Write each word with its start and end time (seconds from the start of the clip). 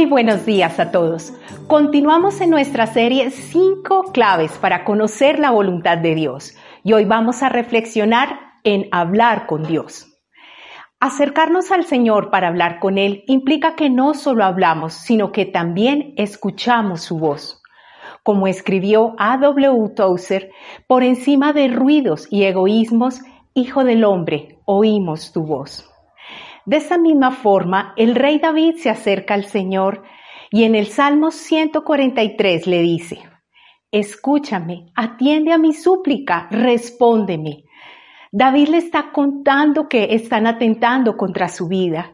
Muy 0.00 0.08
buenos 0.08 0.46
días 0.46 0.80
a 0.80 0.92
todos. 0.92 1.34
Continuamos 1.66 2.40
en 2.40 2.48
nuestra 2.48 2.86
serie 2.86 3.30
5 3.30 4.12
claves 4.14 4.52
para 4.52 4.82
conocer 4.82 5.38
la 5.38 5.50
voluntad 5.50 5.98
de 5.98 6.14
Dios 6.14 6.56
y 6.82 6.94
hoy 6.94 7.04
vamos 7.04 7.42
a 7.42 7.50
reflexionar 7.50 8.54
en 8.64 8.88
hablar 8.92 9.46
con 9.46 9.62
Dios. 9.62 10.18
Acercarnos 11.00 11.70
al 11.70 11.84
Señor 11.84 12.30
para 12.30 12.48
hablar 12.48 12.78
con 12.80 12.96
Él 12.96 13.24
implica 13.26 13.76
que 13.76 13.90
no 13.90 14.14
solo 14.14 14.44
hablamos, 14.44 14.94
sino 14.94 15.32
que 15.32 15.44
también 15.44 16.14
escuchamos 16.16 17.02
su 17.02 17.18
voz. 17.18 17.62
Como 18.22 18.46
escribió 18.46 19.14
A.W. 19.18 19.90
Tozer, 19.94 20.50
por 20.86 21.02
encima 21.02 21.52
de 21.52 21.68
ruidos 21.68 22.26
y 22.30 22.44
egoísmos, 22.44 23.20
Hijo 23.52 23.84
del 23.84 24.04
Hombre, 24.04 24.60
oímos 24.64 25.30
tu 25.30 25.42
voz. 25.42 25.89
De 26.66 26.76
esa 26.76 26.98
misma 26.98 27.30
forma, 27.30 27.94
el 27.96 28.14
rey 28.14 28.38
David 28.38 28.76
se 28.76 28.90
acerca 28.90 29.34
al 29.34 29.44
Señor 29.44 30.02
y 30.50 30.64
en 30.64 30.74
el 30.74 30.86
Salmo 30.86 31.30
143 31.30 32.66
le 32.66 32.82
dice, 32.82 33.18
Escúchame, 33.92 34.86
atiende 34.94 35.52
a 35.52 35.58
mi 35.58 35.72
súplica, 35.72 36.48
respóndeme. 36.50 37.64
David 38.30 38.68
le 38.68 38.78
está 38.78 39.10
contando 39.10 39.88
que 39.88 40.14
están 40.14 40.46
atentando 40.46 41.16
contra 41.16 41.48
su 41.48 41.66
vida. 41.66 42.12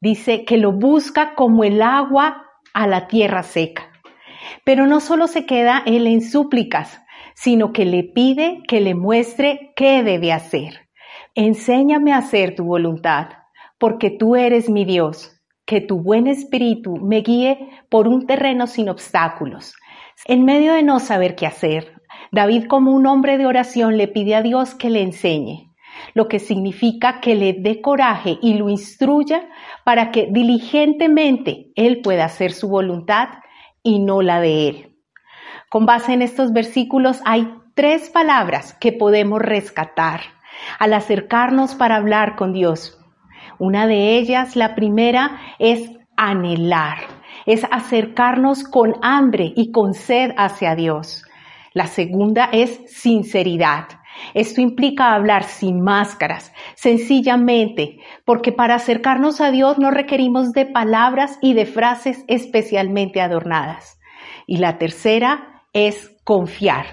Dice 0.00 0.44
que 0.44 0.56
lo 0.56 0.72
busca 0.72 1.34
como 1.34 1.62
el 1.62 1.80
agua 1.82 2.44
a 2.74 2.86
la 2.88 3.06
tierra 3.06 3.44
seca. 3.44 3.92
Pero 4.64 4.86
no 4.86 4.98
solo 4.98 5.28
se 5.28 5.46
queda 5.46 5.82
él 5.86 6.08
en 6.08 6.22
súplicas, 6.22 7.00
sino 7.34 7.72
que 7.72 7.84
le 7.84 8.02
pide 8.02 8.62
que 8.66 8.80
le 8.80 8.94
muestre 8.94 9.72
qué 9.76 10.02
debe 10.02 10.32
hacer. 10.32 10.88
Enséñame 11.34 12.12
a 12.12 12.18
hacer 12.18 12.56
tu 12.56 12.64
voluntad 12.64 13.41
porque 13.82 14.10
tú 14.10 14.36
eres 14.36 14.70
mi 14.70 14.84
Dios, 14.84 15.42
que 15.66 15.80
tu 15.80 15.98
buen 15.98 16.28
espíritu 16.28 16.98
me 16.98 17.20
guíe 17.20 17.68
por 17.90 18.06
un 18.06 18.28
terreno 18.28 18.68
sin 18.68 18.88
obstáculos. 18.88 19.74
En 20.24 20.44
medio 20.44 20.74
de 20.74 20.84
no 20.84 21.00
saber 21.00 21.34
qué 21.34 21.48
hacer, 21.48 22.00
David 22.30 22.68
como 22.68 22.92
un 22.92 23.08
hombre 23.08 23.38
de 23.38 23.46
oración 23.46 23.96
le 23.96 24.06
pide 24.06 24.36
a 24.36 24.42
Dios 24.42 24.76
que 24.76 24.88
le 24.88 25.02
enseñe, 25.02 25.74
lo 26.14 26.28
que 26.28 26.38
significa 26.38 27.18
que 27.18 27.34
le 27.34 27.54
dé 27.54 27.80
coraje 27.80 28.38
y 28.40 28.54
lo 28.54 28.68
instruya 28.68 29.48
para 29.84 30.12
que 30.12 30.28
diligentemente 30.30 31.72
él 31.74 32.02
pueda 32.02 32.26
hacer 32.26 32.52
su 32.52 32.68
voluntad 32.68 33.30
y 33.82 33.98
no 33.98 34.22
la 34.22 34.40
de 34.40 34.68
él. 34.68 34.96
Con 35.68 35.86
base 35.86 36.12
en 36.12 36.22
estos 36.22 36.52
versículos 36.52 37.20
hay 37.24 37.52
tres 37.74 38.10
palabras 38.10 38.74
que 38.74 38.92
podemos 38.92 39.42
rescatar 39.42 40.20
al 40.78 40.94
acercarnos 40.94 41.74
para 41.74 41.96
hablar 41.96 42.36
con 42.36 42.52
Dios. 42.52 43.00
Una 43.62 43.86
de 43.86 44.18
ellas, 44.18 44.56
la 44.56 44.74
primera, 44.74 45.38
es 45.60 45.88
anhelar, 46.16 46.98
es 47.46 47.64
acercarnos 47.70 48.64
con 48.64 48.96
hambre 49.02 49.52
y 49.54 49.70
con 49.70 49.94
sed 49.94 50.32
hacia 50.36 50.74
Dios. 50.74 51.24
La 51.72 51.86
segunda 51.86 52.48
es 52.50 52.80
sinceridad. 52.88 53.84
Esto 54.34 54.60
implica 54.60 55.14
hablar 55.14 55.44
sin 55.44 55.80
máscaras, 55.80 56.52
sencillamente, 56.74 58.00
porque 58.24 58.50
para 58.50 58.74
acercarnos 58.74 59.40
a 59.40 59.52
Dios 59.52 59.78
no 59.78 59.92
requerimos 59.92 60.50
de 60.50 60.66
palabras 60.66 61.38
y 61.40 61.54
de 61.54 61.64
frases 61.64 62.24
especialmente 62.26 63.20
adornadas. 63.20 64.00
Y 64.48 64.56
la 64.56 64.76
tercera 64.78 65.62
es 65.72 66.10
confiar, 66.24 66.86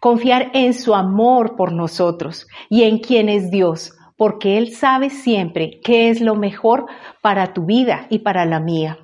confiar 0.00 0.50
en 0.52 0.74
su 0.74 0.94
amor 0.94 1.56
por 1.56 1.72
nosotros 1.72 2.46
y 2.68 2.82
en 2.82 2.98
quién 2.98 3.30
es 3.30 3.50
Dios, 3.50 3.94
porque 4.20 4.58
Él 4.58 4.74
sabe 4.74 5.08
siempre 5.08 5.80
qué 5.82 6.10
es 6.10 6.20
lo 6.20 6.34
mejor 6.34 6.84
para 7.22 7.54
tu 7.54 7.64
vida 7.64 8.06
y 8.10 8.18
para 8.18 8.44
la 8.44 8.60
mía. 8.60 8.98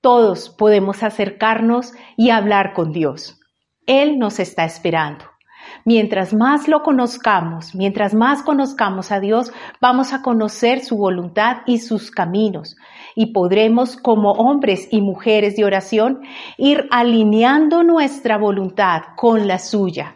Todos 0.00 0.50
podemos 0.50 1.02
acercarnos 1.02 1.92
y 2.16 2.30
hablar 2.30 2.72
con 2.72 2.92
Dios. 2.92 3.40
Él 3.88 4.20
nos 4.20 4.38
está 4.38 4.64
esperando. 4.64 5.24
Mientras 5.84 6.32
más 6.32 6.68
lo 6.68 6.84
conozcamos, 6.84 7.74
mientras 7.74 8.14
más 8.14 8.44
conozcamos 8.44 9.10
a 9.10 9.18
Dios, 9.18 9.52
vamos 9.80 10.12
a 10.12 10.22
conocer 10.22 10.78
su 10.78 10.96
voluntad 10.96 11.62
y 11.66 11.78
sus 11.78 12.12
caminos 12.12 12.76
y 13.16 13.32
podremos 13.32 13.96
como 13.96 14.30
hombres 14.30 14.86
y 14.92 15.00
mujeres 15.00 15.56
de 15.56 15.64
oración 15.64 16.20
ir 16.56 16.86
alineando 16.92 17.82
nuestra 17.82 18.38
voluntad 18.38 19.02
con 19.16 19.48
la 19.48 19.58
suya 19.58 20.14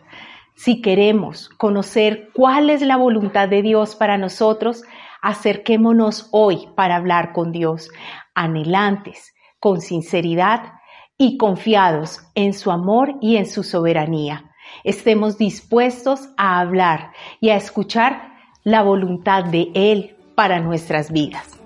si 0.62 0.82
queremos 0.82 1.48
conocer 1.48 2.28
cuál 2.34 2.68
es 2.68 2.82
la 2.82 2.98
voluntad 2.98 3.48
de 3.48 3.62
Dios 3.62 3.96
para 3.96 4.18
nosotros, 4.18 4.82
acerquémonos 5.22 6.28
hoy 6.32 6.68
para 6.76 6.96
hablar 6.96 7.32
con 7.32 7.50
Dios, 7.50 7.88
anhelantes, 8.34 9.32
con 9.58 9.80
sinceridad 9.80 10.74
y 11.16 11.38
confiados 11.38 12.20
en 12.34 12.52
su 12.52 12.70
amor 12.70 13.14
y 13.22 13.38
en 13.38 13.46
su 13.46 13.62
soberanía. 13.62 14.50
Estemos 14.84 15.38
dispuestos 15.38 16.28
a 16.36 16.60
hablar 16.60 17.12
y 17.40 17.48
a 17.48 17.56
escuchar 17.56 18.34
la 18.62 18.82
voluntad 18.82 19.44
de 19.44 19.70
Él 19.74 20.14
para 20.34 20.60
nuestras 20.60 21.10
vidas. 21.10 21.58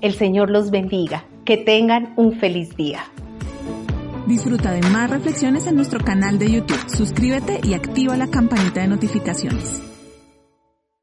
El 0.00 0.14
Señor 0.14 0.50
los 0.50 0.70
bendiga. 0.70 1.24
Que 1.44 1.56
tengan 1.56 2.12
un 2.16 2.32
feliz 2.32 2.76
día. 2.76 3.00
Disfruta 4.26 4.72
de 4.72 4.80
más 4.90 5.08
reflexiones 5.08 5.68
en 5.68 5.76
nuestro 5.76 6.00
canal 6.00 6.38
de 6.38 6.50
YouTube. 6.50 6.90
Suscríbete 6.90 7.60
y 7.62 7.74
activa 7.74 8.16
la 8.16 8.26
campanita 8.26 8.80
de 8.80 8.88
notificaciones. 8.88 9.95